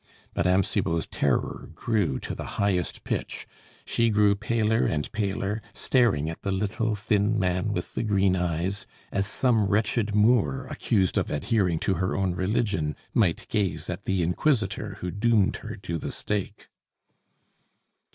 [0.35, 0.63] Mme.
[0.63, 3.47] Cibot's terror grew to the highest pitch.
[3.85, 8.87] She grew paler and paler, staring at the little, thin man with the green eyes,
[9.11, 14.23] as some wretched Moor, accused of adhering to her own religion, might gaze at the
[14.23, 16.69] inquisitor who doomed her to the stake.